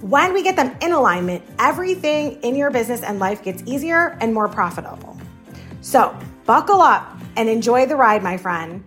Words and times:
when 0.00 0.32
we 0.32 0.42
get 0.42 0.56
them 0.56 0.74
in 0.80 0.92
alignment, 0.92 1.42
everything 1.58 2.40
in 2.42 2.56
your 2.56 2.70
business 2.70 3.02
and 3.02 3.18
life 3.18 3.42
gets 3.42 3.62
easier 3.66 4.16
and 4.20 4.32
more 4.32 4.48
profitable. 4.48 5.16
So, 5.82 6.16
buckle 6.46 6.80
up 6.80 7.18
and 7.36 7.48
enjoy 7.48 7.86
the 7.86 7.96
ride, 7.96 8.22
my 8.22 8.36
friend, 8.36 8.82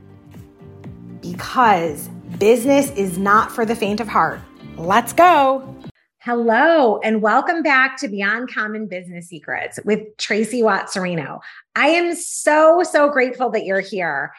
because 1.22 2.08
business 2.40 2.90
is 2.92 3.18
not 3.18 3.52
for 3.52 3.66
the 3.66 3.76
faint 3.76 4.00
of 4.00 4.08
heart. 4.08 4.40
Let's 4.76 5.14
go. 5.14 5.76
Hello, 6.20 7.00
and 7.00 7.22
welcome 7.22 7.62
back 7.62 7.98
to 7.98 8.08
Beyond 8.08 8.52
Common 8.52 8.88
Business 8.88 9.28
Secrets 9.28 9.80
with 9.86 10.18
Tracy 10.18 10.64
Watt-Serino. 10.64 11.40
I 11.76 11.90
am 11.90 12.16
so, 12.16 12.82
so 12.82 13.10
grateful 13.10 13.50
that 13.52 13.66
you're 13.66 13.82
here. 13.82 14.34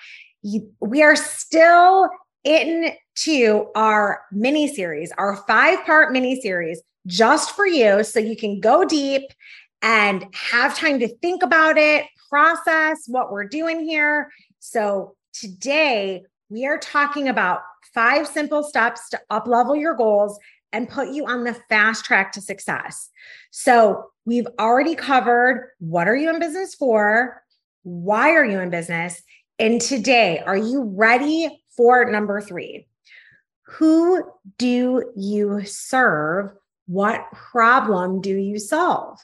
we 0.81 1.03
are 1.03 1.15
still 1.15 2.09
into 3.17 3.67
our 3.75 4.23
mini 4.33 4.73
series, 4.73 5.13
our 5.19 5.37
five 5.47 5.85
part 5.85 6.13
mini 6.13 6.41
series, 6.41 6.83
just 7.07 7.55
for 7.55 7.67
you. 7.67 8.05
So 8.05 8.19
you 8.19 8.37
can 8.37 8.61
go 8.61 8.85
deep 8.85 9.23
and 9.83 10.27
have 10.35 10.77
time 10.77 10.99
to 11.01 11.09
think 11.19 11.43
about 11.43 11.77
it, 11.77 12.07
process 12.29 13.05
what 13.07 13.31
we're 13.31 13.45
doing 13.47 13.85
here. 13.85 14.31
So 14.61 15.15
today 15.33 16.23
we 16.49 16.67
are 16.67 16.79
talking 16.79 17.29
about 17.29 17.61
five 17.93 18.27
simple 18.27 18.63
steps 18.63 19.09
to 19.11 19.21
up 19.31 19.47
level 19.47 19.77
your 19.77 19.95
goals 19.95 20.39
and 20.73 20.89
put 20.89 21.11
you 21.11 21.27
on 21.27 21.45
the 21.45 21.55
fast 21.69 22.05
track 22.05 22.33
to 22.33 22.41
success. 22.41 23.11
So 23.51 24.07
we've 24.25 24.49
already 24.59 24.95
covered 24.95 25.71
what 25.79 26.09
are 26.09 26.17
you 26.17 26.31
in 26.31 26.41
business 26.41 26.75
for? 26.75 27.43
Why 27.83 28.31
are 28.31 28.45
you 28.45 28.59
in 28.59 28.71
business? 28.71 29.23
And 29.59 29.81
today, 29.81 30.41
are 30.45 30.57
you 30.57 30.83
ready 30.83 31.63
for 31.77 32.11
number 32.11 32.41
three, 32.41 32.89
who 33.67 34.25
do 34.59 35.11
you 35.17 35.65
serve? 35.65 36.53
What 36.87 37.25
problem 37.33 38.21
do 38.21 38.37
you 38.37 38.59
solve? 38.59 39.19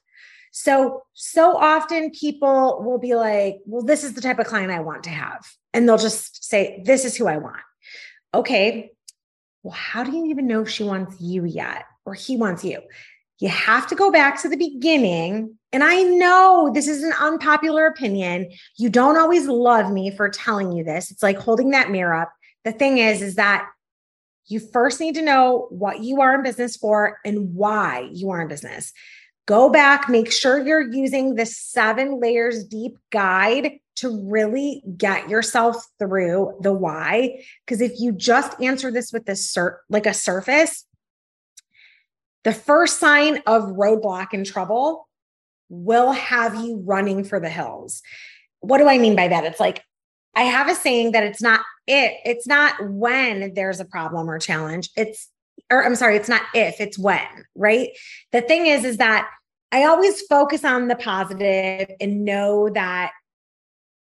So, 0.53 1.03
so 1.13 1.57
often 1.57 2.11
people 2.11 2.83
will 2.83 2.99
be 2.99 3.15
like, 3.15 3.59
well, 3.67 3.83
this 3.83 4.03
is 4.03 4.15
the 4.15 4.21
type 4.21 4.39
of 4.39 4.47
client 4.47 4.73
I 4.73 4.81
want 4.81 5.05
to 5.05 5.11
have. 5.11 5.47
And 5.73 5.89
they'll 5.89 5.99
just 5.99 6.45
say, 6.45 6.83
this 6.85 7.05
is 7.05 7.17
who 7.17 7.29
I 7.29 7.37
want. 7.37 7.61
Okay. 8.35 8.91
Well, 9.63 9.75
how 9.75 10.03
do 10.03 10.17
you 10.17 10.27
even 10.27 10.47
know 10.47 10.63
if 10.63 10.71
she 10.71 10.83
wants 10.83 11.21
you 11.21 11.45
yet 11.45 11.85
or 12.05 12.15
he 12.15 12.37
wants 12.37 12.65
you? 12.65 12.81
You 13.39 13.49
have 13.49 13.87
to 13.89 13.95
go 13.95 14.11
back 14.11 14.43
to 14.43 14.49
the 14.49 14.57
beginning. 14.57 15.57
And 15.73 15.85
I 15.85 16.03
know 16.03 16.71
this 16.75 16.89
is 16.89 17.03
an 17.03 17.13
unpopular 17.21 17.87
opinion. 17.87 18.51
You 18.79 18.91
don't 18.91 19.17
always 19.17 19.47
love 19.47 19.93
me 19.93 20.11
for 20.11 20.29
telling 20.29 20.73
you 20.73 20.83
this. 20.83 21.11
It's 21.11 21.23
like 21.23 21.39
holding 21.39 21.71
that 21.71 21.91
mirror 21.91 22.15
up 22.15 22.33
the 22.65 22.73
thing 22.73 22.99
is, 22.99 23.23
is 23.23 23.37
that 23.37 23.69
you 24.47 24.61
first 24.61 25.01
need 25.01 25.15
to 25.15 25.23
know 25.23 25.69
what 25.71 26.01
you 26.01 26.21
are 26.21 26.35
in 26.35 26.43
business 26.43 26.77
for 26.77 27.19
and 27.25 27.55
why 27.55 28.09
you 28.13 28.31
are 28.31 28.41
in 28.43 28.49
business. 28.49 28.93
Go 29.47 29.71
back, 29.71 30.09
make 30.09 30.31
sure 30.31 30.65
you're 30.65 30.93
using 30.93 31.35
the 31.35 31.47
seven 31.47 32.21
layers 32.21 32.65
deep 32.65 32.99
guide 33.11 33.79
to 33.97 34.25
really 34.29 34.83
get 34.97 35.29
yourself 35.29 35.85
through 35.99 36.57
the 36.61 36.73
why. 36.73 37.43
Because 37.67 37.81
if 37.81 37.99
you 37.99 38.13
just 38.13 38.61
answer 38.61 38.91
this 38.91 39.13
with 39.13 39.27
this 39.27 39.53
cert, 39.53 39.79
like 39.89 40.07
a 40.07 40.15
surface, 40.15 40.87
the 42.45 42.53
first 42.53 42.99
sign 42.99 43.43
of 43.47 43.65
roadblock 43.65 44.29
and 44.33 44.47
trouble 44.47 45.09
will 45.69 46.13
have 46.13 46.55
you 46.55 46.83
running 46.85 47.25
for 47.25 47.39
the 47.39 47.51
hills. 47.51 48.03
What 48.61 48.79
do 48.79 48.89
I 48.89 48.99
mean 48.99 49.15
by 49.17 49.29
that? 49.29 49.45
It's 49.45 49.61
like, 49.61 49.83
I 50.35 50.43
have 50.43 50.69
a 50.69 50.75
saying 50.75 51.13
that 51.13 51.25
it's 51.25 51.43
not 51.43 51.61
it, 51.91 52.21
it's 52.25 52.47
not 52.47 52.89
when 52.89 53.53
there's 53.55 53.81
a 53.81 53.85
problem 53.85 54.31
or 54.31 54.39
challenge. 54.39 54.91
It's, 54.97 55.29
or 55.71 55.85
I'm 55.85 55.97
sorry, 55.97 56.17
it's 56.17 56.29
not 56.29 56.43
if, 56.55 56.81
it's 56.81 56.99
when, 56.99 57.27
right? 57.57 57.91
The 58.31 58.43
thing 58.43 58.67
is, 58.67 58.85
is 58.85 58.99
that 58.99 59.29
I 59.73 59.85
always 59.85 60.23
focus 60.23 60.65
on 60.65 60.89
the 60.89 60.95
positive 60.95 61.91
and 62.01 62.25
know 62.25 62.71
that 62.71 63.11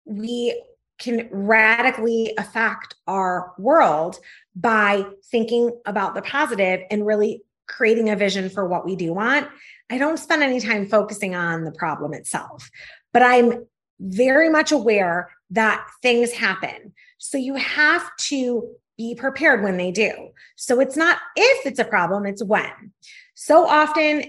we 0.06 0.62
can 0.97 1.28
radically 1.31 2.34
affect 2.38 2.96
our 3.06 3.53
world 3.59 4.17
by 4.56 5.06
thinking 5.29 5.72
about 5.85 6.16
the 6.16 6.22
positive 6.22 6.81
and 6.90 7.06
really 7.06 7.44
creating 7.67 8.09
a 8.09 8.16
vision 8.16 8.50
for 8.50 8.67
what 8.67 8.85
we 8.85 8.96
do 8.96 9.13
want. 9.13 9.47
I 9.90 9.97
don't 9.97 10.17
spend 10.17 10.41
any 10.41 10.59
time 10.59 10.88
focusing 10.88 11.35
on 11.35 11.66
the 11.66 11.72
problem 11.72 12.13
itself, 12.13 12.69
but 13.13 13.22
I'm 13.22 13.66
very 14.00 14.50
much 14.50 14.72
aware 14.72 15.31
that 15.52 15.85
things 16.02 16.31
happen. 16.31 16.94
So 17.18 17.38
you 17.38 17.56
have 17.56 18.16
to 18.30 18.76
be 18.98 19.16
prepared 19.16 19.64
when 19.64 19.78
they 19.78 19.92
do. 19.92 20.12
So 20.56 20.80
it's 20.80 20.96
not 20.96 21.18
if 21.36 21.66
it's 21.66 21.80
a 21.80 21.86
problem, 21.86 22.26
it's 22.26 22.44
when. 22.44 22.94
So 23.34 23.68
often 23.68 24.24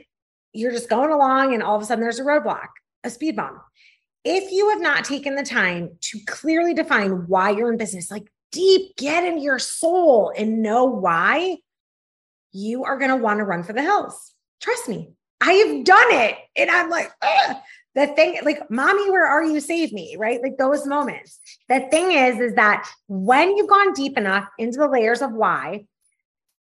you're 0.53 0.73
just 0.73 0.89
going 0.89 1.13
along 1.13 1.55
and 1.55 1.63
all 1.63 1.77
of 1.77 1.83
a 1.83 1.85
sudden 1.85 2.03
there's 2.03 2.19
a 2.19 2.25
roadblock, 2.25 2.69
a 3.05 3.11
speed 3.11 3.37
bump. 3.37 3.59
If 4.25 4.51
you 4.51 4.71
have 4.71 4.81
not 4.81 5.05
taken 5.05 5.37
the 5.37 5.45
time 5.45 5.91
to 6.01 6.19
clearly 6.27 6.75
define 6.75 7.29
why 7.29 7.51
you're 7.51 7.71
in 7.71 7.79
business, 7.79 8.11
like 8.11 8.27
deep, 8.51 8.97
get 8.97 9.25
into 9.25 9.43
your 9.43 9.61
soul 9.61 10.33
and 10.37 10.63
know 10.63 10.85
why, 10.85 11.59
you 12.53 12.85
are 12.85 12.99
going 12.99 13.11
to 13.11 13.17
want 13.17 13.39
to 13.39 13.45
run 13.45 13.63
for 13.63 13.73
the 13.73 13.83
hills. 13.83 14.33
Trust 14.61 14.89
me, 14.89 15.13
I 15.41 15.53
have 15.53 15.85
done 15.85 16.11
it. 16.11 16.37
And 16.57 16.71
I'm 16.71 16.91
like, 16.91 17.13
Ugh 17.23 17.57
the 17.97 18.07
thing 18.09 18.39
like 18.45 18.71
mommy 18.71 19.11
where 19.11 19.27
are 19.27 19.43
you? 19.43 19.59
Save 19.59 19.93
me 19.93 20.17
right? 20.17 20.41
Like 20.41 20.59
those 20.59 20.87
moments. 20.87 21.41
The 21.69 21.81
thing 21.91 22.13
is 22.13 22.39
is 22.39 22.55
that 22.55 22.89
when 23.09 23.57
you've 23.57 23.69
gone 23.69 23.93
deep 23.95 24.17
enough 24.17 24.47
into 24.59 24.79
the 24.79 24.89
layers 24.89 25.23
of 25.23 25.33
why 25.33 25.87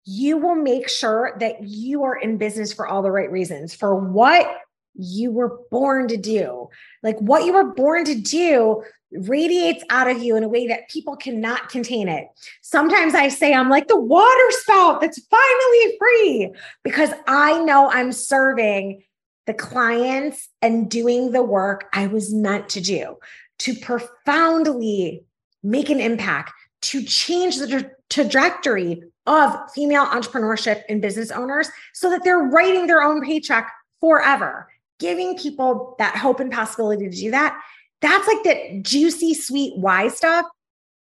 you 0.05 0.37
will 0.37 0.55
make 0.55 0.87
sure 0.87 1.35
that 1.39 1.63
you 1.63 2.03
are 2.03 2.15
in 2.15 2.37
business 2.37 2.71
for 2.71 2.87
all 2.87 3.01
the 3.01 3.11
right 3.11 3.31
reasons 3.31 3.73
for 3.73 3.95
what 3.95 4.45
you 4.93 5.31
were 5.31 5.59
born 5.71 6.07
to 6.07 6.15
do. 6.15 6.69
Like 7.03 7.17
what 7.19 7.43
you 7.43 7.53
were 7.53 7.73
born 7.73 8.05
to 8.05 8.15
do 8.15 8.83
radiates 9.11 9.83
out 9.89 10.09
of 10.09 10.21
you 10.21 10.35
in 10.35 10.43
a 10.43 10.47
way 10.47 10.67
that 10.67 10.89
people 10.89 11.15
cannot 11.15 11.69
contain 11.69 12.07
it. 12.07 12.27
Sometimes 12.61 13.15
I 13.15 13.29
say 13.29 13.53
I'm 13.53 13.69
like 13.69 13.87
the 13.87 13.99
water 13.99 14.51
spout 14.51 15.01
that's 15.01 15.19
finally 15.29 15.97
free 15.97 16.53
because 16.83 17.11
I 17.27 17.63
know 17.63 17.89
I'm 17.89 18.11
serving 18.11 19.03
the 19.45 19.53
clients 19.53 20.49
and 20.61 20.89
doing 20.89 21.31
the 21.31 21.43
work 21.43 21.89
I 21.93 22.07
was 22.07 22.33
meant 22.33 22.69
to 22.69 22.81
do 22.81 23.17
to 23.59 23.75
profoundly 23.75 25.23
make 25.63 25.89
an 25.89 25.99
impact, 25.99 26.51
to 26.81 27.03
change 27.03 27.57
the 27.57 27.67
tra- 27.67 27.91
trajectory 28.09 29.03
of 29.25 29.57
female 29.73 30.05
entrepreneurship 30.05 30.83
and 30.89 31.01
business 31.01 31.31
owners 31.31 31.69
so 31.93 32.09
that 32.09 32.23
they're 32.23 32.37
writing 32.37 32.87
their 32.87 33.01
own 33.01 33.21
paycheck 33.21 33.71
forever, 33.99 34.69
giving 34.99 35.37
people 35.37 35.95
that 35.97 36.15
hope 36.15 36.39
and 36.39 36.51
possibility 36.51 37.09
to 37.09 37.15
do 37.15 37.31
that. 37.31 37.59
That's 38.01 38.27
like 38.27 38.43
the 38.43 38.79
juicy, 38.81 39.33
sweet 39.33 39.77
why 39.77 40.09
stuff 40.09 40.45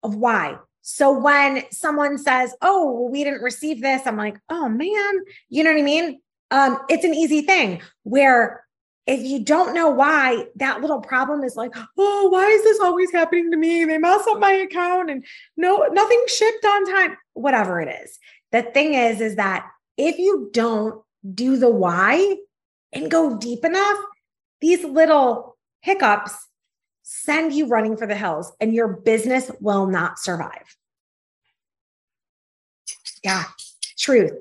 of 0.02 0.14
why. 0.14 0.56
So 0.82 1.16
when 1.16 1.64
someone 1.70 2.18
says, 2.18 2.54
Oh, 2.60 3.08
we 3.10 3.24
didn't 3.24 3.42
receive 3.42 3.80
this, 3.80 4.06
I'm 4.06 4.16
like, 4.16 4.38
Oh 4.48 4.68
man, 4.68 5.12
you 5.48 5.64
know 5.64 5.72
what 5.72 5.78
I 5.80 5.82
mean? 5.82 6.20
Um, 6.52 6.78
it's 6.90 7.04
an 7.04 7.14
easy 7.14 7.40
thing 7.40 7.80
where 8.02 8.62
if 9.06 9.20
you 9.24 9.42
don't 9.42 9.74
know 9.74 9.88
why 9.88 10.44
that 10.56 10.80
little 10.82 11.00
problem 11.00 11.42
is 11.42 11.56
like, 11.56 11.74
oh, 11.98 12.28
why 12.28 12.46
is 12.46 12.62
this 12.62 12.78
always 12.78 13.10
happening 13.10 13.50
to 13.50 13.56
me? 13.56 13.84
They 13.84 13.98
mess 13.98 14.24
up 14.28 14.38
my 14.38 14.52
account 14.52 15.10
and 15.10 15.24
no, 15.56 15.88
nothing 15.90 16.22
shipped 16.28 16.64
on 16.64 16.86
time, 16.86 17.16
whatever 17.32 17.80
it 17.80 17.88
is. 18.04 18.18
The 18.52 18.62
thing 18.62 18.94
is, 18.94 19.20
is 19.20 19.36
that 19.36 19.66
if 19.96 20.18
you 20.18 20.50
don't 20.52 21.02
do 21.34 21.56
the 21.56 21.70
why 21.70 22.36
and 22.92 23.10
go 23.10 23.38
deep 23.38 23.64
enough, 23.64 23.98
these 24.60 24.84
little 24.84 25.56
hiccups 25.80 26.34
send 27.02 27.54
you 27.54 27.66
running 27.66 27.96
for 27.96 28.06
the 28.06 28.14
hills 28.14 28.52
and 28.60 28.74
your 28.74 28.88
business 28.88 29.50
will 29.58 29.86
not 29.86 30.18
survive. 30.18 30.76
Yeah, 33.24 33.44
truth. 33.98 34.32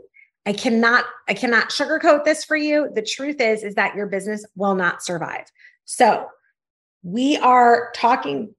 I 0.45 0.53
cannot 0.53 1.05
I 1.27 1.33
cannot 1.33 1.69
sugarcoat 1.69 2.25
this 2.25 2.43
for 2.43 2.55
you. 2.55 2.89
The 2.93 3.01
truth 3.01 3.39
is 3.39 3.63
is 3.63 3.75
that 3.75 3.95
your 3.95 4.07
business 4.07 4.45
will 4.55 4.75
not 4.75 5.03
survive. 5.03 5.45
So, 5.85 6.27
we 7.03 7.37
are 7.37 7.91
talking 7.95 8.55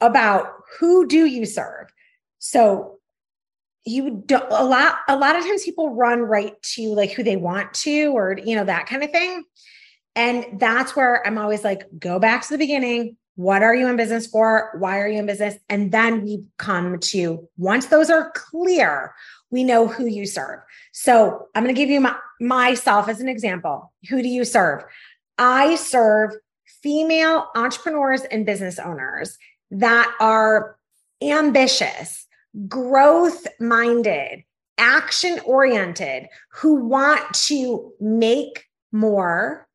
about 0.00 0.48
who 0.78 1.06
do 1.06 1.26
you 1.26 1.46
serve? 1.46 1.88
So, 2.38 2.98
you 3.84 4.22
don't 4.26 4.46
a 4.50 4.64
lot 4.64 4.98
a 5.08 5.16
lot 5.16 5.34
of 5.34 5.42
times 5.42 5.64
people 5.64 5.94
run 5.94 6.20
right 6.20 6.60
to 6.62 6.94
like 6.94 7.10
who 7.10 7.24
they 7.24 7.36
want 7.36 7.74
to 7.74 8.06
or 8.06 8.38
you 8.44 8.54
know 8.54 8.64
that 8.64 8.86
kind 8.86 9.02
of 9.02 9.10
thing. 9.10 9.42
And 10.14 10.60
that's 10.60 10.94
where 10.94 11.26
I'm 11.26 11.38
always 11.38 11.64
like 11.64 11.82
go 11.98 12.18
back 12.18 12.42
to 12.42 12.50
the 12.50 12.58
beginning. 12.58 13.16
What 13.36 13.62
are 13.62 13.74
you 13.74 13.88
in 13.88 13.96
business 13.96 14.26
for? 14.26 14.70
Why 14.78 14.98
are 15.00 15.08
you 15.08 15.18
in 15.18 15.26
business? 15.26 15.56
And 15.68 15.90
then 15.90 16.22
we 16.22 16.44
come 16.58 16.98
to 16.98 17.48
once 17.56 17.86
those 17.86 18.10
are 18.10 18.30
clear, 18.32 19.14
we 19.50 19.64
know 19.64 19.86
who 19.86 20.06
you 20.06 20.26
serve. 20.26 20.60
So 20.92 21.46
I'm 21.54 21.62
going 21.62 21.74
to 21.74 21.80
give 21.80 21.90
you 21.90 22.00
my, 22.00 22.14
myself 22.40 23.08
as 23.08 23.20
an 23.20 23.28
example. 23.28 23.92
Who 24.10 24.22
do 24.22 24.28
you 24.28 24.44
serve? 24.44 24.84
I 25.38 25.76
serve 25.76 26.32
female 26.82 27.48
entrepreneurs 27.54 28.22
and 28.22 28.44
business 28.44 28.78
owners 28.78 29.38
that 29.70 30.14
are 30.20 30.76
ambitious, 31.22 32.26
growth 32.68 33.46
minded, 33.58 34.44
action 34.76 35.40
oriented, 35.46 36.26
who 36.52 36.74
want 36.74 37.32
to 37.32 37.92
make 38.00 38.66
more 38.90 39.66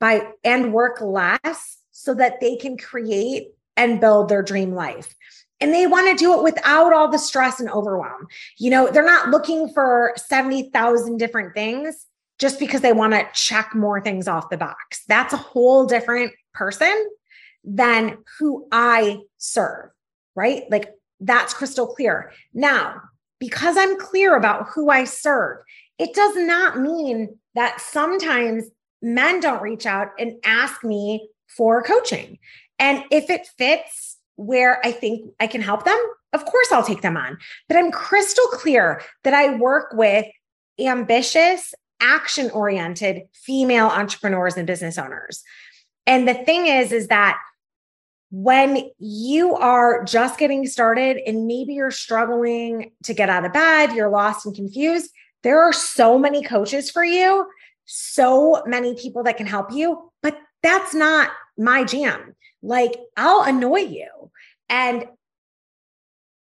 by 0.00 0.28
and 0.42 0.72
work 0.72 1.00
less 1.00 1.78
so 1.96 2.12
that 2.12 2.40
they 2.40 2.56
can 2.56 2.76
create 2.76 3.52
and 3.76 4.00
build 4.00 4.28
their 4.28 4.42
dream 4.42 4.74
life 4.74 5.14
and 5.60 5.72
they 5.72 5.86
want 5.86 6.10
to 6.10 6.22
do 6.22 6.34
it 6.34 6.42
without 6.42 6.92
all 6.92 7.08
the 7.08 7.18
stress 7.18 7.60
and 7.60 7.70
overwhelm. 7.70 8.26
You 8.58 8.70
know, 8.70 8.90
they're 8.90 9.04
not 9.04 9.30
looking 9.30 9.72
for 9.72 10.12
70,000 10.16 11.16
different 11.16 11.54
things 11.54 12.06
just 12.38 12.58
because 12.58 12.80
they 12.80 12.92
want 12.92 13.14
to 13.14 13.26
check 13.32 13.74
more 13.74 14.00
things 14.00 14.28
off 14.28 14.50
the 14.50 14.56
box. 14.56 15.04
That's 15.06 15.32
a 15.32 15.38
whole 15.38 15.86
different 15.86 16.32
person 16.52 17.08
than 17.62 18.18
who 18.38 18.66
I 18.72 19.20
serve, 19.38 19.90
right? 20.34 20.64
Like 20.70 20.92
that's 21.20 21.54
crystal 21.54 21.86
clear. 21.86 22.32
Now, 22.52 23.00
because 23.38 23.76
I'm 23.78 23.98
clear 23.98 24.36
about 24.36 24.68
who 24.68 24.90
I 24.90 25.04
serve, 25.04 25.58
it 25.98 26.14
does 26.14 26.36
not 26.36 26.80
mean 26.80 27.38
that 27.54 27.80
sometimes 27.80 28.64
men 29.00 29.38
don't 29.38 29.62
reach 29.62 29.86
out 29.86 30.08
and 30.18 30.34
ask 30.44 30.82
me 30.82 31.28
for 31.46 31.82
coaching. 31.82 32.38
And 32.78 33.04
if 33.10 33.30
it 33.30 33.46
fits 33.58 34.18
where 34.36 34.84
I 34.84 34.92
think 34.92 35.30
I 35.40 35.46
can 35.46 35.62
help 35.62 35.84
them, 35.84 35.98
of 36.32 36.44
course 36.44 36.72
I'll 36.72 36.84
take 36.84 37.02
them 37.02 37.16
on. 37.16 37.38
But 37.68 37.76
I'm 37.76 37.92
crystal 37.92 38.46
clear 38.48 39.02
that 39.22 39.34
I 39.34 39.54
work 39.56 39.92
with 39.92 40.26
ambitious, 40.78 41.74
action 42.00 42.50
oriented 42.50 43.22
female 43.32 43.86
entrepreneurs 43.86 44.56
and 44.56 44.66
business 44.66 44.98
owners. 44.98 45.42
And 46.06 46.28
the 46.28 46.34
thing 46.34 46.66
is, 46.66 46.92
is 46.92 47.08
that 47.08 47.38
when 48.30 48.90
you 48.98 49.54
are 49.54 50.02
just 50.02 50.38
getting 50.38 50.66
started 50.66 51.18
and 51.24 51.46
maybe 51.46 51.74
you're 51.74 51.92
struggling 51.92 52.90
to 53.04 53.14
get 53.14 53.30
out 53.30 53.44
of 53.44 53.52
bed, 53.52 53.92
you're 53.92 54.08
lost 54.08 54.44
and 54.44 54.54
confused, 54.54 55.10
there 55.44 55.62
are 55.62 55.72
so 55.72 56.18
many 56.18 56.42
coaches 56.42 56.90
for 56.90 57.04
you, 57.04 57.46
so 57.84 58.62
many 58.66 58.94
people 58.96 59.22
that 59.22 59.36
can 59.36 59.46
help 59.46 59.70
you, 59.70 60.10
but 60.20 60.36
that's 60.64 60.94
not 60.94 61.30
my 61.56 61.84
jam. 61.84 62.34
Like, 62.62 62.98
I'll 63.16 63.42
annoy 63.42 63.80
you 63.80 64.08
and 64.68 65.06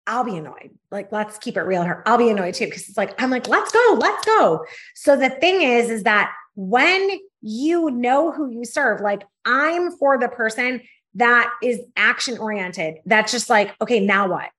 I'll 0.06 0.24
be 0.24 0.38
annoyed. 0.38 0.72
Like, 0.92 1.12
let's 1.12 1.38
keep 1.38 1.58
it 1.58 1.62
real 1.62 1.84
here. 1.84 2.04
I'll 2.06 2.18
be 2.18 2.30
annoyed 2.30 2.54
too 2.54 2.66
because 2.66 2.88
it's 2.88 2.98
like, 2.98 3.20
I'm 3.22 3.30
like, 3.30 3.48
let's 3.48 3.72
go, 3.72 3.98
let's 4.00 4.26
go. 4.26 4.66
So 4.96 5.16
the 5.16 5.30
thing 5.30 5.62
is, 5.62 5.90
is 5.90 6.04
that 6.04 6.32
when 6.56 7.10
you 7.42 7.90
know 7.92 8.32
who 8.32 8.52
you 8.52 8.66
serve, 8.66 9.02
like, 9.02 9.24
I'm 9.46 9.92
for 9.98 10.18
the 10.18 10.28
person 10.28 10.82
that 11.16 11.52
is 11.64 11.80
action 11.96 12.38
oriented, 12.38 12.96
that's 13.06 13.32
just 13.32 13.50
like, 13.50 13.74
okay, 13.82 14.00
now 14.00 14.30
what? 14.30 14.50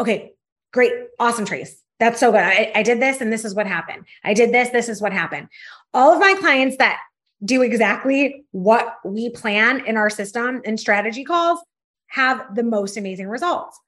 Okay, 0.00 0.32
great, 0.72 0.92
awesome, 1.18 1.44
Trace. 1.44 1.80
That's 2.00 2.18
so 2.18 2.32
good. 2.32 2.40
I, 2.40 2.72
I 2.74 2.82
did 2.82 3.00
this 3.00 3.20
and 3.20 3.32
this 3.32 3.44
is 3.44 3.54
what 3.54 3.66
happened. 3.66 4.04
I 4.24 4.34
did 4.34 4.52
this, 4.52 4.70
this 4.70 4.88
is 4.88 5.00
what 5.00 5.12
happened. 5.12 5.48
All 5.94 6.12
of 6.12 6.20
my 6.20 6.34
clients 6.34 6.76
that 6.78 7.00
do 7.44 7.62
exactly 7.62 8.44
what 8.52 8.98
we 9.04 9.30
plan 9.30 9.84
in 9.86 9.96
our 9.96 10.10
system 10.10 10.62
and 10.64 10.78
strategy 10.78 11.24
calls 11.24 11.60
have 12.06 12.54
the 12.54 12.62
most 12.62 12.96
amazing 12.96 13.28
results. 13.28 13.78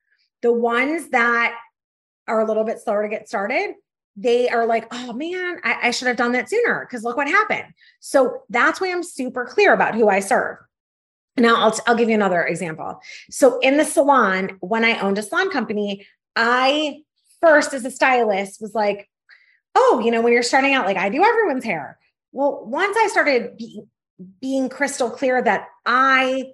The 0.42 0.52
ones 0.52 1.10
that 1.10 1.54
are 2.26 2.40
a 2.40 2.46
little 2.46 2.64
bit 2.64 2.80
slower 2.80 3.02
to 3.02 3.08
get 3.08 3.28
started, 3.28 3.74
they 4.16 4.48
are 4.48 4.66
like, 4.66 4.86
oh 4.92 5.12
man, 5.12 5.58
I, 5.62 5.88
I 5.88 5.90
should 5.90 6.08
have 6.08 6.16
done 6.16 6.32
that 6.32 6.48
sooner 6.48 6.86
because 6.86 7.04
look 7.04 7.16
what 7.16 7.28
happened. 7.28 7.66
So 8.00 8.42
that's 8.48 8.80
why 8.80 8.90
I'm 8.90 9.02
super 9.02 9.44
clear 9.44 9.72
about 9.72 9.94
who 9.94 10.08
I 10.08 10.20
serve. 10.20 10.58
Now 11.36 11.56
I'll, 11.56 11.78
I'll 11.86 11.96
give 11.96 12.08
you 12.08 12.14
another 12.14 12.42
example. 12.42 13.00
So 13.30 13.58
in 13.60 13.76
the 13.76 13.84
salon, 13.84 14.56
when 14.60 14.84
I 14.84 14.98
owned 15.00 15.18
a 15.18 15.22
salon 15.22 15.50
company, 15.50 16.06
I 16.36 17.02
first 17.40 17.74
as 17.74 17.84
a 17.84 17.90
stylist 17.90 18.60
was 18.60 18.74
like, 18.74 19.08
oh, 19.74 20.00
you 20.04 20.10
know, 20.10 20.22
when 20.22 20.32
you're 20.32 20.42
starting 20.42 20.74
out, 20.74 20.86
like 20.86 20.96
I 20.96 21.08
do 21.08 21.22
everyone's 21.24 21.64
hair. 21.64 21.98
Well, 22.34 22.66
once 22.66 22.96
I 22.98 23.06
started 23.06 23.56
be, 23.56 23.84
being 24.40 24.68
crystal 24.68 25.08
clear 25.08 25.40
that 25.40 25.68
I 25.86 26.52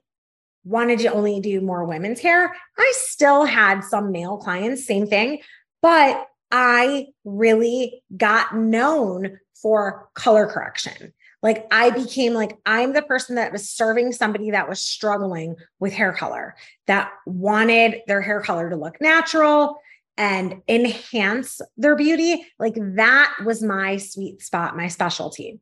wanted 0.63 0.99
to 1.01 1.09
only 1.09 1.41
do 1.41 1.63
more 1.63 1.87
women's 1.87 2.21
hair, 2.21 2.55
I 2.79 2.93
still 2.97 3.47
had 3.47 3.81
some 3.81 4.13
male 4.13 4.37
clients, 4.37 4.85
same 4.85 5.07
thing, 5.07 5.41
but 5.81 6.27
I 6.51 7.07
really 7.25 8.03
got 8.15 8.55
known 8.55 9.39
for 9.63 10.11
color 10.15 10.47
correction. 10.47 11.15
Like 11.43 11.67
I 11.71 11.89
became 11.89 12.35
like, 12.35 12.59
I'm 12.67 12.93
the 12.93 13.01
person 13.01 13.37
that 13.37 13.51
was 13.51 13.71
serving 13.71 14.13
somebody 14.13 14.51
that 14.51 14.69
was 14.69 14.83
struggling 14.83 15.57
with 15.79 15.95
hair 15.95 16.13
color, 16.13 16.57
that 16.89 17.11
wanted 17.25 18.03
their 18.07 18.21
hair 18.21 18.43
color 18.43 18.69
to 18.69 18.77
look 18.77 19.01
natural, 19.01 19.81
and 20.21 20.61
enhance 20.69 21.63
their 21.79 21.97
beauty, 21.97 22.47
like 22.59 22.75
that 22.77 23.35
was 23.43 23.63
my 23.63 23.97
sweet 23.97 24.43
spot, 24.43 24.77
my 24.77 24.87
specialty. 24.87 25.59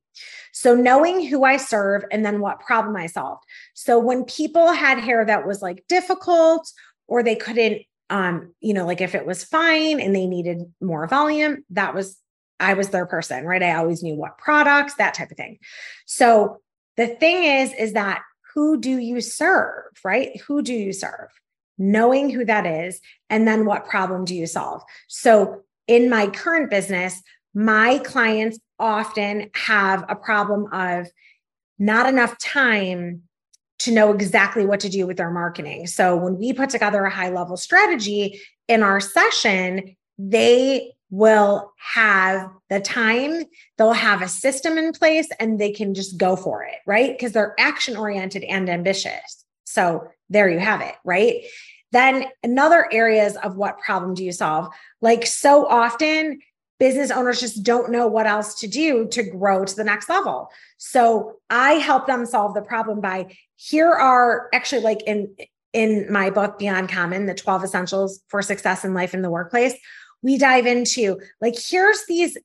So, 0.53 0.75
knowing 0.75 1.25
who 1.25 1.45
I 1.45 1.59
serve 1.59 2.03
and 2.11 2.27
then 2.27 2.41
what 2.41 2.59
problem 2.59 2.97
I 2.97 3.07
solved. 3.07 3.45
So, 3.75 4.01
when 4.01 4.25
people 4.25 4.73
had 4.73 4.99
hair 4.99 5.25
that 5.25 5.47
was 5.47 5.63
like 5.63 5.85
difficult 5.89 6.69
or 7.07 7.23
they 7.23 7.37
couldn't, 7.37 7.83
um, 8.11 8.53
you 8.61 8.75
know, 8.75 8.85
like 8.85 9.01
if 9.01 9.15
it 9.15 9.25
was 9.25 9.45
fine 9.45 10.01
and 10.01 10.15
they 10.15 10.27
needed 10.27 10.63
more 10.81 11.07
volume, 11.07 11.65
that 11.71 11.95
was, 11.95 12.19
I 12.59 12.75
was 12.75 12.89
their 12.89 13.07
person, 13.07 13.45
right? 13.45 13.63
I 13.63 13.77
always 13.77 14.03
knew 14.03 14.17
what 14.17 14.39
products, 14.39 14.95
that 14.95 15.15
type 15.15 15.31
of 15.31 15.37
thing. 15.37 15.59
So, 16.05 16.61
the 16.97 17.07
thing 17.07 17.45
is, 17.45 17.73
is 17.75 17.93
that 17.93 18.23
who 18.55 18.81
do 18.81 18.99
you 18.99 19.21
serve, 19.21 19.85
right? 20.03 20.41
Who 20.49 20.63
do 20.63 20.75
you 20.75 20.93
serve? 20.93 21.29
Knowing 21.79 22.31
who 22.31 22.45
that 22.45 22.67
is, 22.67 23.01
and 23.31 23.47
then 23.47 23.65
what 23.65 23.87
problem 23.87 24.25
do 24.25 24.35
you 24.35 24.47
solve? 24.47 24.83
So, 25.09 25.63
in 25.87 26.11
my 26.11 26.27
current 26.27 26.71
business, 26.71 27.23
my 27.55 27.99
clients 27.99 28.59
often 28.79 29.51
have 29.55 30.05
a 30.09 30.17
problem 30.17 30.67
of 30.73 31.09
not 31.79 32.07
enough 32.07 32.37
time 32.39 33.23
to 33.79 33.93
know 33.93 34.13
exactly 34.13 34.67
what 34.67 34.81
to 34.81 34.89
do 34.89 35.07
with 35.07 35.17
their 35.17 35.31
marketing. 35.31 35.87
So, 35.87 36.17
when 36.17 36.37
we 36.37 36.53
put 36.53 36.71
together 36.71 37.05
a 37.05 37.11
high 37.11 37.31
level 37.31 37.57
strategy 37.57 38.41
in 38.67 38.83
our 38.83 39.01
session, 39.01 39.97
they 40.19 40.93
will 41.11 41.73
have 41.79 42.51
the 42.69 42.81
time, 42.81 43.45
they'll 43.77 43.93
have 43.93 44.21
a 44.21 44.29
system 44.29 44.77
in 44.77 44.93
place, 44.93 45.29
and 45.41 45.59
they 45.59 45.73
can 45.73 45.95
just 45.95 46.19
go 46.19 46.37
for 46.37 46.65
it, 46.65 46.77
right? 46.87 47.17
Because 47.17 47.33
they're 47.33 47.55
action 47.59 47.97
oriented 47.97 48.45
and 48.45 48.69
ambitious. 48.69 49.45
So 49.65 50.09
there 50.29 50.51
you 50.51 50.59
have 50.59 50.81
it, 50.81 50.95
right? 51.05 51.43
Then 51.93 52.27
another 52.43 52.89
areas 52.93 53.37
of 53.37 53.57
what 53.57 53.79
problem 53.79 54.15
do 54.15 54.25
you 54.25 54.33
solve? 54.33 54.69
Like 55.01 55.27
so 55.27 55.67
often 55.67 56.41
business 56.79 57.11
owners 57.11 57.41
just 57.41 57.63
don't 57.63 57.91
know 57.91 58.07
what 58.07 58.27
else 58.27 58.61
to 58.61 58.69
do 58.69 59.09
to 59.09 59.23
grow 59.23 59.65
to 59.65 59.75
the 59.75 59.85
next 59.85 60.09
level. 60.09 60.49
So 60.77 61.37
I 61.51 61.73
help 61.73 62.07
them 62.07 62.25
solve 62.25 62.55
the 62.55 62.63
problem 62.63 63.01
by 63.01 63.35
here 63.57 63.91
are 63.91 64.49
actually 64.53 64.83
like 64.83 65.03
in 65.03 65.35
in 65.73 66.11
my 66.11 66.31
book 66.31 66.59
Beyond 66.59 66.89
Common, 66.89 67.27
the 67.27 67.35
12 67.35 67.65
essentials 67.65 68.21
for 68.29 68.41
success 68.41 68.85
in 68.85 68.95
life 68.95 69.13
in 69.13 69.21
the 69.21 69.31
workplace, 69.31 69.75
we 70.23 70.39
dive 70.39 70.67
into 70.67 71.21
like 71.41 71.55
here's 71.59 72.05
these 72.07 72.39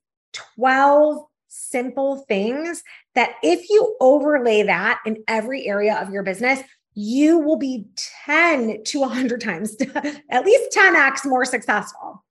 12 0.56 1.24
simple 1.48 2.26
things 2.28 2.84
that 3.16 3.36
if 3.44 3.70
you 3.70 3.96
overlay 4.00 4.64
that 4.64 5.00
in 5.06 5.24
every 5.28 5.68
area 5.68 5.96
of 5.96 6.10
your 6.10 6.24
business, 6.24 6.60
you 6.96 7.40
will 7.40 7.58
be 7.58 7.86
10 8.26 8.84
to 8.84 9.00
100 9.00 9.42
times, 9.42 9.76
at 10.30 10.46
least 10.46 10.78
10x 10.78 11.26
more 11.26 11.46
successful 11.46 12.24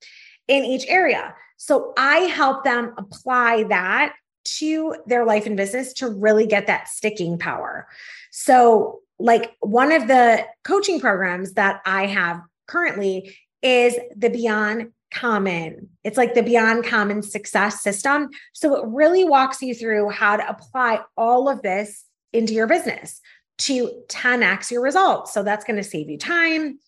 in 0.48 0.64
each 0.64 0.84
area. 0.88 1.34
So 1.56 1.92
I 1.96 2.18
help 2.18 2.64
them 2.64 2.94
apply 2.96 3.64
that 3.64 4.14
to 4.44 4.96
their 5.06 5.24
life 5.24 5.46
and 5.46 5.56
business 5.56 5.92
to 5.94 6.08
really 6.08 6.46
get 6.46 6.66
that 6.66 6.88
sticking 6.88 7.38
power. 7.38 7.86
So 8.30 9.00
like 9.18 9.52
one 9.60 9.92
of 9.92 10.08
the 10.08 10.44
coaching 10.64 10.98
programs 10.98 11.52
that 11.52 11.80
I 11.86 12.06
have 12.06 12.40
currently 12.66 13.36
is 13.62 13.96
the 14.16 14.30
Beyond 14.30 14.90
Common. 15.12 15.90
It's 16.02 16.16
like 16.16 16.34
the 16.34 16.42
Beyond 16.42 16.84
Common 16.84 17.22
success 17.22 17.82
system. 17.82 18.30
So 18.52 18.74
it 18.76 18.88
really 18.88 19.24
walks 19.24 19.62
you 19.62 19.74
through 19.74 20.10
how 20.10 20.36
to 20.36 20.48
apply 20.48 21.00
all 21.16 21.48
of 21.48 21.62
this 21.62 22.04
into 22.32 22.54
your 22.54 22.66
business 22.66 23.20
to 23.58 24.02
10x 24.08 24.70
your 24.70 24.82
results. 24.82 25.32
So 25.32 25.42
that's 25.42 25.64
going 25.64 25.76
to 25.76 25.84
save 25.84 26.08
you 26.10 26.18
time, 26.18 26.78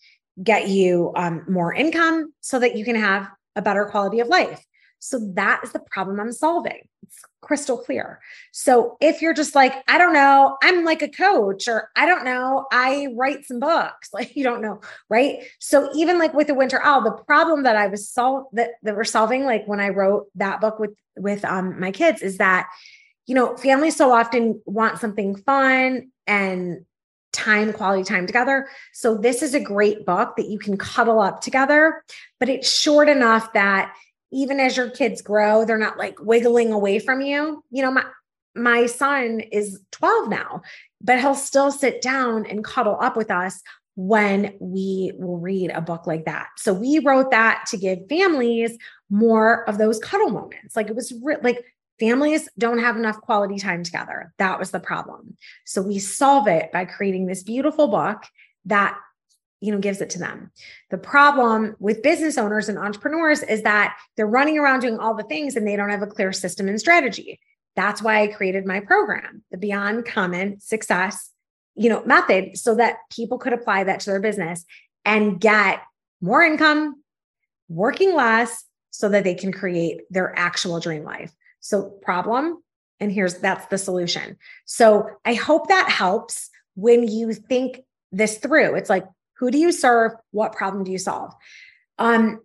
get 0.42 0.68
you 0.68 1.12
um, 1.16 1.44
more 1.49 1.73
income 1.73 2.33
so 2.40 2.59
that 2.59 2.76
you 2.76 2.85
can 2.85 2.97
have 2.97 3.28
a 3.56 3.62
better 3.62 3.85
quality 3.87 4.21
of 4.21 4.28
life. 4.28 4.64
So 4.99 5.21
that 5.35 5.61
is 5.62 5.73
the 5.73 5.80
problem 5.80 6.18
I'm 6.18 6.33
solving. 6.33 6.80
It's 7.02 7.21
crystal 7.42 7.76
clear. 7.76 8.21
So 8.52 8.97
if 9.02 9.21
you're 9.21 9.35
just 9.35 9.54
like, 9.54 9.75
I 9.87 9.99
don't 9.99 10.14
know, 10.14 10.56
I'm 10.62 10.83
like 10.83 11.02
a 11.02 11.09
coach, 11.09 11.68
or 11.68 11.90
I 11.94 12.06
don't 12.06 12.25
know, 12.25 12.66
I 12.73 13.09
write 13.14 13.44
some 13.44 13.61
books, 13.61 14.09
like 14.14 14.35
you 14.35 14.44
don't 14.44 14.62
know, 14.62 14.80
right? 15.11 15.44
So 15.61 15.90
even 15.94 16.18
like 16.18 16.33
with 16.33 16.47
the 16.47 16.54
winter 16.54 16.80
owl, 16.83 17.02
the 17.02 17.12
problem 17.12 17.64
that 17.64 17.76
I 17.76 17.88
was 17.88 18.09
solved 18.09 18.49
that, 18.54 18.71
that 18.83 18.97
we're 18.97 19.04
solving, 19.04 19.44
like 19.44 19.66
when 19.66 19.78
I 19.78 19.90
wrote 19.90 20.28
that 20.37 20.62
book 20.62 20.78
with 20.78 20.94
with 21.16 21.44
um 21.44 21.78
my 21.78 21.92
kids, 21.92 22.23
is 22.23 22.38
that 22.38 22.68
you 23.26 23.35
know, 23.35 23.57
families 23.57 23.97
so 23.97 24.12
often 24.12 24.61
want 24.66 24.99
something 24.99 25.37
fun 25.37 26.11
and 26.26 26.85
time, 27.33 27.73
quality 27.73 28.04
time 28.04 28.26
together. 28.26 28.69
So 28.93 29.16
this 29.16 29.43
is 29.43 29.54
a 29.54 29.61
great 29.61 30.07
book 30.07 30.37
that 30.37 30.49
you 30.49 30.59
can 30.59 30.76
cuddle 30.76 31.21
up 31.21 31.40
together, 31.40 32.04
but 32.38 32.49
it's 32.49 32.71
short 32.71 33.09
enough 33.09 33.52
that 33.54 33.95
even 34.33 34.61
as 34.61 34.76
your 34.76 34.90
kids 34.90 35.21
grow, 35.23 35.64
they're 35.64 35.78
not 35.78 35.99
like 35.99 36.16
wiggling 36.21 36.73
away 36.73 36.99
from 36.99 37.21
you. 37.21 37.62
You 37.71 37.83
know, 37.83 37.90
my 37.90 38.04
my 38.57 38.87
son 38.87 39.40
is 39.40 39.81
12 39.90 40.28
now, 40.28 40.62
but 41.00 41.19
he'll 41.19 41.35
still 41.35 41.73
sit 41.73 42.00
down 42.00 42.47
and 42.47 42.64
cuddle 42.64 42.97
up 43.00 43.16
with 43.16 43.31
us 43.31 43.61
when 43.97 44.54
we 44.61 45.12
will 45.19 45.38
read 45.38 45.71
a 45.71 45.81
book 45.81 46.07
like 46.07 46.25
that. 46.25 46.49
So 46.57 46.73
we 46.73 46.99
wrote 47.00 47.31
that 47.31 47.64
to 47.71 47.76
give 47.76 48.09
families 48.09 48.76
more 49.11 49.69
of 49.69 49.78
those 49.78 49.99
cuddle 49.99 50.31
moments. 50.31 50.76
Like 50.76 50.88
it 50.88 50.97
was 50.97 51.12
re- 51.23 51.37
like 51.43 51.64
families 51.99 52.49
don't 52.59 52.81
have 52.81 52.97
enough 52.97 53.21
quality 53.21 53.59
time 53.59 53.83
together. 53.85 54.33
That 54.39 54.59
was 54.59 54.71
the 54.71 54.81
problem. 54.81 55.37
So 55.65 55.83
we 55.83 55.99
solve 55.99 56.49
it 56.49 56.73
by 56.73 56.85
creating 56.85 57.27
this 57.27 57.43
beautiful 57.43 57.89
book 57.89 58.25
that 58.67 58.99
you 59.61 59.73
know 59.73 59.79
gives 59.79 60.01
it 60.03 60.11
to 60.11 60.19
them 60.19 60.51
the 60.91 60.99
problem 60.99 61.75
with 61.79 62.03
business 62.03 62.37
owners 62.37 62.69
and 62.69 62.77
entrepreneurs 62.77 63.43
is 63.43 63.63
that 63.63 63.97
they're 64.17 64.27
running 64.27 64.59
around 64.59 64.81
doing 64.81 64.99
all 64.99 65.15
the 65.15 65.23
things 65.23 65.57
and 65.57 65.67
they 65.67 65.77
don't 65.77 65.91
have 65.91 66.03
a 66.03 66.07
clear 66.07 66.33
system 66.33 66.69
and 66.69 66.79
strategy 66.79 67.41
that's 67.75 68.03
why 68.03 68.21
i 68.21 68.27
created 68.27 68.67
my 68.67 68.81
program 68.81 69.43
the 69.51 69.57
beyond 69.57 70.05
common 70.05 70.61
success 70.61 71.31
you 71.77 71.89
know 71.89 72.05
method 72.05 72.59
so 72.59 72.75
that 72.75 72.97
people 73.11 73.39
could 73.39 73.55
apply 73.55 73.85
that 73.85 74.01
to 74.01 74.11
their 74.11 74.21
business 74.21 74.65
and 75.05 75.41
get 75.41 75.81
more 76.21 76.43
income 76.43 77.03
working 77.69 78.15
less 78.15 78.65
so 78.91 79.09
that 79.09 79.25
they 79.25 79.35
can 79.35 79.53
create 79.53 80.03
their 80.11 80.39
actual 80.39 80.79
dream 80.79 81.05
life 81.05 81.33
so 81.64 81.90
problem 82.02 82.62
and 83.00 83.11
here's 83.11 83.38
that's 83.38 83.66
the 83.66 83.78
solution 83.78 84.37
so 84.64 85.09
i 85.25 85.35
hope 85.35 85.68
that 85.68 85.88
helps 85.90 86.50
when 86.75 87.06
you 87.06 87.33
think 87.33 87.80
this 88.12 88.38
through 88.38 88.75
it's 88.75 88.90
like 88.90 89.04
who 89.38 89.50
do 89.50 89.59
you 89.59 89.73
serve? 89.73 90.12
What 90.30 90.52
problem 90.52 90.85
do 90.85 90.92
you 90.92 90.99
solve? 90.99 91.35
Um, 91.99 92.40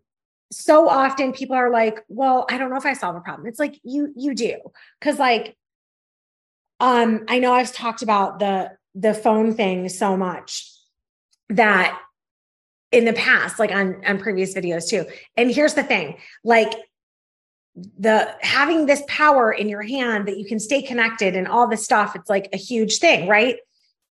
so 0.51 0.89
often 0.89 1.31
people 1.31 1.55
are 1.55 1.69
like, 1.69 2.03
well, 2.07 2.45
I 2.49 2.57
don't 2.57 2.69
know 2.69 2.77
if 2.77 2.85
I 2.85 2.93
solve 2.93 3.15
a 3.15 3.21
problem. 3.21 3.47
It's 3.47 3.59
like 3.59 3.79
you 3.83 4.11
you 4.15 4.33
do. 4.33 4.57
Cause 4.99 5.19
like 5.19 5.55
um, 6.79 7.25
I 7.27 7.39
know 7.39 7.53
I've 7.53 7.73
talked 7.73 8.01
about 8.01 8.39
the 8.39 8.71
the 8.95 9.13
phone 9.13 9.53
thing 9.53 9.89
so 9.89 10.17
much 10.17 10.69
that 11.49 11.99
in 12.91 13.05
the 13.05 13.13
past, 13.13 13.59
like 13.59 13.71
on, 13.71 14.03
on 14.05 14.17
previous 14.17 14.55
videos 14.55 14.89
too. 14.89 15.05
And 15.37 15.51
here's 15.51 15.75
the 15.75 15.83
thing, 15.83 16.17
like 16.43 16.73
the 17.97 18.33
having 18.41 18.85
this 18.85 19.03
power 19.07 19.51
in 19.51 19.69
your 19.69 19.81
hand 19.81 20.27
that 20.27 20.37
you 20.37 20.45
can 20.45 20.59
stay 20.59 20.81
connected 20.81 21.35
and 21.35 21.47
all 21.47 21.67
this 21.67 21.83
stuff, 21.83 22.15
it's 22.15 22.29
like 22.29 22.49
a 22.53 22.57
huge 22.57 22.97
thing, 22.97 23.27
right? 23.27 23.57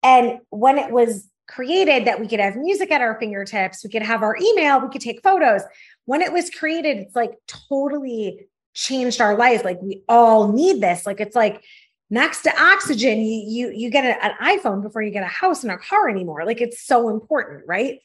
And 0.03 0.39
when 0.49 0.77
it 0.77 0.91
was 0.91 1.27
created 1.47 2.05
that 2.05 2.19
we 2.19 2.27
could 2.27 2.39
have 2.39 2.55
music 2.55 2.91
at 2.91 3.01
our 3.01 3.19
fingertips, 3.19 3.83
we 3.83 3.89
could 3.89 4.01
have 4.01 4.21
our 4.21 4.35
email, 4.41 4.81
we 4.81 4.89
could 4.89 5.01
take 5.01 5.23
photos. 5.23 5.61
When 6.05 6.21
it 6.21 6.31
was 6.31 6.49
created, 6.49 6.97
it's 6.97 7.15
like 7.15 7.31
totally 7.47 8.47
changed 8.73 9.21
our 9.21 9.35
life. 9.35 9.63
Like 9.63 9.81
we 9.81 10.03
all 10.07 10.51
need 10.51 10.81
this. 10.81 11.05
Like 11.05 11.19
it's 11.19 11.35
like 11.35 11.63
next 12.09 12.43
to 12.43 12.61
oxygen, 12.61 13.19
you 13.19 13.43
you 13.47 13.71
you 13.71 13.89
get 13.89 14.05
an 14.21 14.33
iPhone 14.41 14.81
before 14.81 15.01
you 15.01 15.11
get 15.11 15.23
a 15.23 15.27
house 15.27 15.63
and 15.63 15.71
a 15.71 15.77
car 15.77 16.09
anymore. 16.09 16.45
Like 16.45 16.61
it's 16.61 16.85
so 16.85 17.09
important, 17.09 17.63
right? 17.67 17.99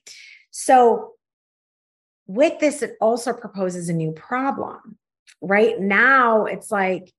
So 0.50 1.12
with 2.26 2.58
this, 2.60 2.82
it 2.82 2.96
also 3.00 3.32
proposes 3.32 3.88
a 3.88 3.92
new 3.92 4.12
problem. 4.12 4.98
Right 5.42 5.78
now, 5.78 6.46
it's 6.46 6.70
like 6.70 7.12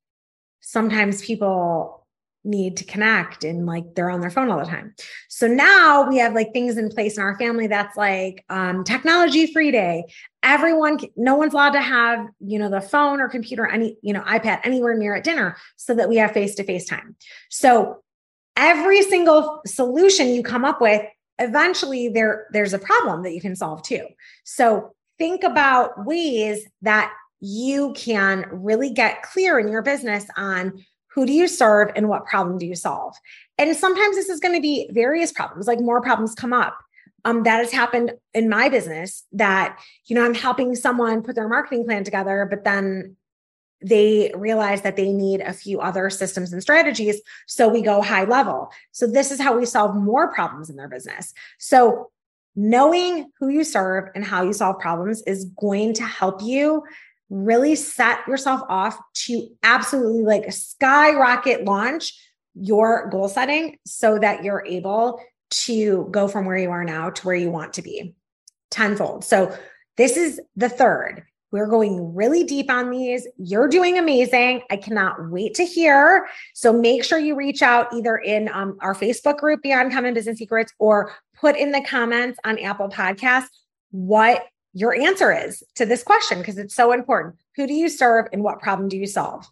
sometimes 0.62 1.22
people 1.22 2.04
need 2.46 2.78
to 2.78 2.84
connect 2.84 3.44
and 3.44 3.66
like 3.66 3.96
they're 3.96 4.10
on 4.10 4.20
their 4.20 4.30
phone 4.30 4.52
all 4.52 4.60
the 4.60 4.66
time. 4.66 4.94
So 5.30 5.48
now 5.48 6.08
we 6.08 6.18
have 6.18 6.34
like 6.34 6.52
things 6.52 6.78
in 6.78 6.90
place 6.90 7.18
in 7.18 7.24
our 7.24 7.38
family 7.38 7.68
that's 7.68 7.96
like 7.96 8.44
um, 8.50 8.84
technology 8.84 9.52
free 9.52 9.72
day. 9.72 10.06
Everyone, 10.44 11.00
no 11.16 11.36
one's 11.36 11.54
allowed 11.54 11.72
to 11.72 11.82
have, 11.82 12.28
you 12.42 12.60
know, 12.60 12.70
the 12.70 12.82
phone 12.82 13.22
or 13.22 13.30
computer, 13.30 13.66
any, 13.66 13.98
you 14.02 14.14
know, 14.14 14.22
iPad 14.22 14.60
anywhere 14.64 14.98
near 14.98 15.16
at 15.16 15.24
dinner 15.24 15.56
so 15.78 15.96
that 15.96 16.10
we 16.10 16.18
have 16.18 16.32
face 16.32 16.56
to 16.56 16.64
face 16.64 16.86
time. 16.86 17.16
So 17.50 18.04
every 18.58 19.02
single 19.04 19.62
solution 19.66 20.28
you 20.28 20.44
come 20.44 20.66
up 20.66 20.82
with, 20.82 21.02
eventually 21.40 22.10
there, 22.10 22.48
there's 22.52 22.74
a 22.74 22.80
problem 22.80 23.24
that 23.24 23.34
you 23.34 23.42
can 23.42 23.56
solve 23.56 23.84
too. 23.84 24.06
So 24.44 24.94
think 25.18 25.44
about 25.44 26.06
ways 26.06 26.66
that 26.82 27.14
you 27.46 27.92
can 27.92 28.46
really 28.50 28.90
get 28.90 29.22
clear 29.22 29.60
in 29.60 29.68
your 29.68 29.82
business 29.82 30.26
on 30.38 30.82
who 31.08 31.26
do 31.26 31.34
you 31.34 31.50
serve 31.50 31.90
and 31.94 32.08
what 32.08 32.26
problem 32.26 32.58
do 32.58 32.66
you 32.66 32.74
solve? 32.74 33.16
And 33.58 33.76
sometimes 33.76 34.16
this 34.16 34.30
is 34.30 34.40
going 34.40 34.56
to 34.56 34.62
be 34.62 34.90
various 34.94 35.34
problems, 35.34 35.68
like 35.68 35.82
more 35.82 36.02
problems 36.02 36.34
come 36.34 36.54
up. 36.54 36.80
Um, 37.26 37.44
that 37.44 37.58
has 37.58 37.72
happened 37.72 38.14
in 38.34 38.48
my 38.48 38.70
business 38.70 39.26
that, 39.34 39.78
you 40.06 40.16
know, 40.16 40.24
I'm 40.24 40.34
helping 40.34 40.74
someone 40.76 41.22
put 41.22 41.36
their 41.36 41.50
marketing 41.50 41.86
plan 41.86 42.06
together, 42.06 42.48
but 42.50 42.64
then 42.64 43.18
they 43.82 44.32
realize 44.36 44.82
that 44.84 44.96
they 44.96 45.12
need 45.12 45.42
a 45.42 45.52
few 45.52 45.82
other 45.82 46.10
systems 46.10 46.54
and 46.54 46.62
strategies. 46.62 47.22
So 47.48 47.68
we 47.68 47.82
go 47.82 48.02
high 48.02 48.24
level. 48.24 48.72
So 48.94 49.06
this 49.06 49.32
is 49.32 49.42
how 49.42 49.58
we 49.58 49.66
solve 49.66 49.96
more 49.96 50.34
problems 50.34 50.70
in 50.70 50.78
their 50.78 50.88
business. 50.88 51.34
So 51.60 52.10
knowing 52.56 53.32
who 53.40 53.50
you 53.50 53.64
serve 53.64 54.10
and 54.16 54.24
how 54.24 54.44
you 54.44 54.54
solve 54.54 54.80
problems 54.80 55.22
is 55.24 55.46
going 55.58 55.94
to 55.96 56.04
help 56.04 56.42
you 56.42 56.84
really 57.30 57.76
set 57.76 58.28
yourself 58.28 58.62
off 58.70 58.98
to 59.14 59.48
absolutely 59.64 60.24
like 60.24 60.52
skyrocket 60.52 61.66
launch 61.66 62.14
your 62.56 63.10
goal 63.10 63.28
setting 63.28 63.78
so 63.86 64.20
that 64.20 64.44
you're 64.44 64.64
able 64.66 65.20
to 65.50 66.08
go 66.12 66.28
from 66.28 66.46
where 66.46 66.58
you 66.58 66.70
are 66.70 66.84
now 66.84 67.10
to 67.10 67.26
where 67.26 67.36
you 67.36 67.50
want 67.50 67.74
to 67.74 67.82
be 67.82 68.14
tenfold. 68.70 69.24
So, 69.24 69.56
this 69.96 70.18
is 70.18 70.42
the 70.56 70.70
third. 70.70 71.24
We're 71.52 71.68
going 71.68 72.16
really 72.16 72.44
deep 72.44 72.72
on 72.72 72.90
these. 72.90 73.28
You're 73.38 73.68
doing 73.68 74.00
amazing. 74.00 74.64
I 74.72 74.78
cannot 74.78 75.30
wait 75.30 75.54
to 75.54 75.64
hear. 75.64 76.28
So 76.56 76.74
make 76.74 77.04
sure 77.04 77.20
you 77.20 77.36
reach 77.36 77.62
out 77.62 77.94
either 77.94 78.18
in 78.18 78.50
um, 78.52 78.76
our 78.82 78.96
Facebook 78.96 79.38
group, 79.38 79.62
Beyond 79.62 79.94
Common 79.94 80.16
Business 80.16 80.40
Secrets, 80.40 80.74
or 80.80 81.14
put 81.40 81.56
in 81.56 81.72
the 81.72 81.82
comments 81.82 82.40
on 82.44 82.58
Apple 82.58 82.90
Podcasts 82.90 83.50
what 83.92 84.44
your 84.74 84.94
answer 84.94 85.32
is 85.32 85.64
to 85.76 85.86
this 85.86 86.04
question 86.04 86.40
because 86.40 86.58
it's 86.58 86.76
so 86.76 86.92
important. 86.92 87.36
Who 87.56 87.68
do 87.68 87.74
you 87.74 87.90
serve 87.90 88.28
and 88.34 88.44
what 88.44 88.60
problem 88.60 88.90
do 88.90 88.98
you 88.98 89.08
solve? 89.08 89.46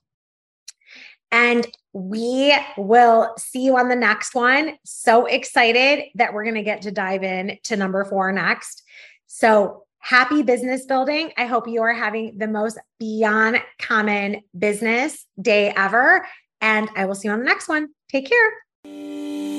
And 1.31 1.65
we 1.93 2.53
will 2.77 3.33
see 3.37 3.63
you 3.63 3.77
on 3.77 3.87
the 3.87 3.95
next 3.95 4.35
one. 4.35 4.77
So 4.83 5.25
excited 5.25 6.05
that 6.15 6.33
we're 6.33 6.43
going 6.43 6.55
to 6.55 6.63
get 6.63 6.81
to 6.83 6.91
dive 6.91 7.23
in 7.23 7.57
to 7.63 7.77
number 7.77 8.03
four 8.03 8.31
next. 8.31 8.83
So 9.27 9.85
happy 9.99 10.43
business 10.43 10.85
building. 10.85 11.31
I 11.37 11.45
hope 11.45 11.67
you 11.67 11.81
are 11.83 11.93
having 11.93 12.37
the 12.37 12.47
most 12.47 12.77
beyond 12.99 13.61
common 13.79 14.41
business 14.57 15.25
day 15.41 15.71
ever. 15.75 16.27
And 16.59 16.89
I 16.95 17.05
will 17.05 17.15
see 17.15 17.27
you 17.27 17.33
on 17.33 17.39
the 17.39 17.45
next 17.45 17.69
one. 17.69 17.89
Take 18.09 18.29
care. 18.29 19.50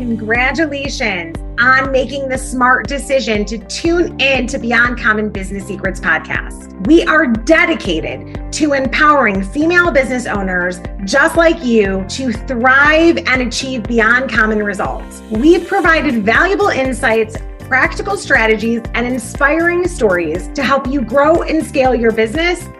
Congratulations 0.00 1.36
on 1.58 1.92
making 1.92 2.30
the 2.30 2.38
smart 2.38 2.88
decision 2.88 3.44
to 3.44 3.58
tune 3.58 4.18
in 4.18 4.46
to 4.46 4.58
Beyond 4.58 4.98
Common 4.98 5.28
Business 5.28 5.66
Secrets 5.66 6.00
podcast. 6.00 6.86
We 6.86 7.04
are 7.04 7.26
dedicated 7.26 8.50
to 8.54 8.72
empowering 8.72 9.44
female 9.44 9.90
business 9.90 10.24
owners 10.24 10.80
just 11.04 11.36
like 11.36 11.62
you 11.62 12.02
to 12.08 12.32
thrive 12.32 13.18
and 13.26 13.42
achieve 13.42 13.82
beyond 13.82 14.30
common 14.30 14.62
results. 14.62 15.20
We've 15.30 15.68
provided 15.68 16.24
valuable 16.24 16.68
insights 16.68 17.36
practical 17.70 18.16
strategies, 18.16 18.82
and 18.94 19.06
inspiring 19.06 19.86
stories 19.86 20.48
to 20.54 20.62
help 20.62 20.88
you 20.88 21.00
grow 21.00 21.42
and 21.42 21.64
scale 21.64 21.94
your 21.94 22.10
business 22.10 22.66